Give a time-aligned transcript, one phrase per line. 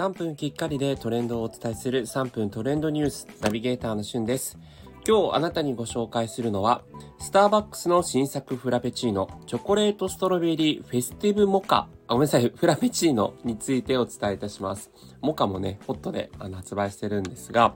[0.00, 4.58] 3分きっかりでトレンドをお伝えする3分トレンドニュースナビゲーターのしゅんです。
[5.06, 6.80] 今日あなたにご紹介するのは、
[7.20, 14.90] スターバックスの新作フラペチーノ、チョコレートストロベリーフェスティブモカ、あごめんなさい、 フラペチーノについてお伝えいたします。
[15.20, 17.74] モカもね、ホットであの発売してるんですが、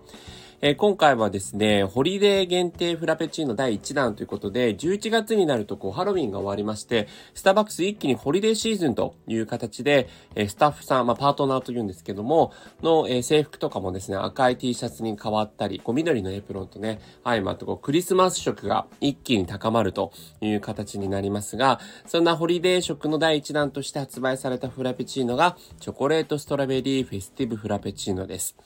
[0.66, 12.50] えー、今回はですね、ホリデー限定フラペチーノ第1弾ということで、11月になるとこうハロウィンが終わりまして、スターバックス一気にホリデーシーズンという形で、えー、スタッフさん、まあパートナーというんですけども、
[12.82, 28.56] の、えー、制服とかもですね、赤い T シャツに変わったり、こう緑のエプロンとね、相まってこうクリスマス色が一気に高まるという形になりますが、そんなホリデー色の第1弾として発売されたフラペチーノが、チョコレートストロベリーフェスティブフラペチーノです。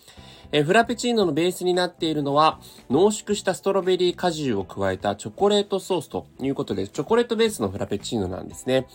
[0.51, 2.59] えフラペチーノのベースになっているのは、
[2.89, 8.87] 濃縮したストロベリー果汁を加えたチョコレートソースということで、チョコレートベースのフラペチーノなんですね。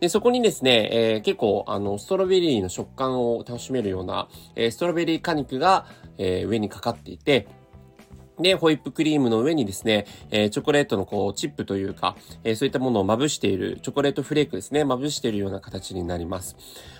[0.00, 5.86] で、そこにですね、えー、結構、あの、ストロベリーの食感を楽しめるような、えー、ストロベリー果肉が、
[6.18, 7.48] えー、上にかかっていて、
[8.40, 16.56] で、ホイップクリームの上にですね、えー、チョコレートのこう、チップというか、えー、そういったものをまぶしている、チョコレートフレークですね、まぶしているような形になります。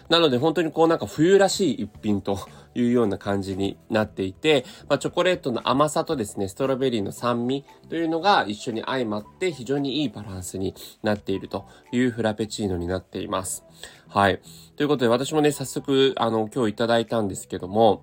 [0.09, 2.39] なので本当にこうなんか冬らしい一品と
[2.75, 13.65] いうような感じになっていて、まあ、チョコレートの甘さとですね、ストロベリーの酸味というのが一緒に相まって非常にいいバランスになっているというフラペチーノになっています。
[14.09, 14.41] はい。
[14.77, 18.03] ということで私もね、早速、あの、今日いただいたんですけども、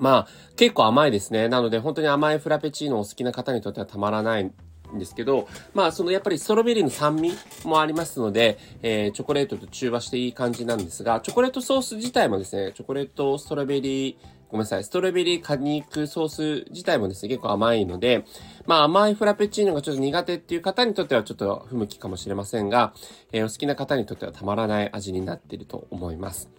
[0.00, 1.48] まあ、結構甘いですね。
[1.48, 4.52] なので、本当に甘いフラペチーノを好きな方にとってはたまらないん
[4.98, 7.32] ですけど、まあ、そのやっぱりストロベリーの酸味
[7.64, 14.16] もありますので、えー、チョコレートと中和していい感じなんですが、チョコレートソース自体もですね、チョコレートストロベリー、
[14.48, 18.24] ごめんなさい、ストロベリー果肉ソース自体もですね、結構甘いので、
[18.66, 22.92] まあ甘いフラペチーノがちょっと苦手っていう方にとってはちょっと不向きかもしれませんが、
[23.32, 26.50] えー、お好きな方にとってはたまらない味になっていると思います。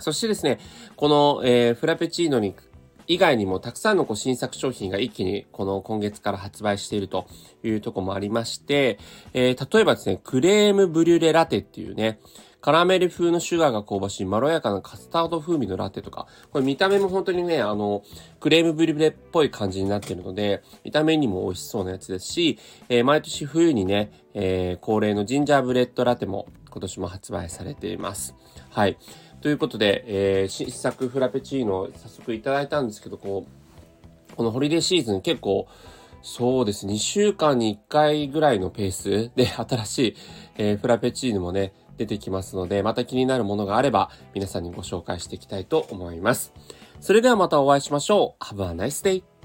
[0.00, 0.58] そしてですね、
[0.96, 2.54] この、えー、フラペチーノに
[3.08, 7.26] 以外にもたくさんのこう新作商品が一気にこの今月から発売していると
[7.64, 8.98] いうとこもありまして、
[9.32, 12.20] えー、例えばですね、クレームブリュレラテっていうね、
[12.60, 18.02] カラメル風のシュガーが香ばしいまろやかなカスタード風味のラテとか、これ見た目も本当にね、あの、
[18.40, 22.58] クレームブリュレっぽい感じになっているので、見た目にも美味しそうなやつですし、
[22.88, 28.36] えー、毎年冬にね、えー、恒例のジンジャーブレッドラテも今年も発売されています。
[28.70, 28.96] はい。
[29.40, 33.46] ということで、えー、新作フラペチーノ早速いただいたんですけど、こ
[34.32, 35.66] う、このホリデーシーズン結構、
[36.22, 36.86] そうです。
[36.86, 40.16] 2週間に1回ぐらいのペース で新しい、
[40.56, 46.52] えー、フラペチーノもね、出てきますので、また気になるものがあれば、皆さんにご紹介していきたいと思います。
[47.00, 48.44] それではまたお会いしましょう。
[48.44, 49.37] Have a nice day!